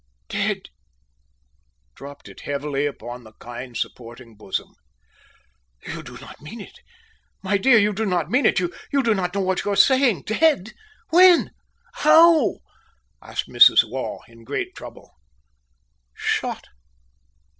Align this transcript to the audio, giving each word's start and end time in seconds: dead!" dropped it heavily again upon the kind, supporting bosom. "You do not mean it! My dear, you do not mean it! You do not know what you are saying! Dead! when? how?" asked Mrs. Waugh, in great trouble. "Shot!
dead!" 0.29 0.69
dropped 1.93 2.27
it 2.27 2.41
heavily 2.41 2.87
again 2.87 2.95
upon 2.95 3.23
the 3.23 3.33
kind, 3.33 3.77
supporting 3.77 4.35
bosom. 4.35 4.73
"You 5.85 6.01
do 6.01 6.17
not 6.17 6.41
mean 6.41 6.59
it! 6.59 6.79
My 7.43 7.59
dear, 7.59 7.77
you 7.77 7.93
do 7.93 8.07
not 8.07 8.27
mean 8.27 8.47
it! 8.47 8.57
You 8.59 8.73
do 9.03 9.13
not 9.13 9.35
know 9.35 9.41
what 9.41 9.63
you 9.63 9.69
are 9.69 9.75
saying! 9.75 10.23
Dead! 10.23 10.73
when? 11.09 11.51
how?" 11.97 12.61
asked 13.21 13.47
Mrs. 13.47 13.87
Waugh, 13.87 14.21
in 14.27 14.43
great 14.43 14.73
trouble. 14.75 15.11
"Shot! 16.15 16.65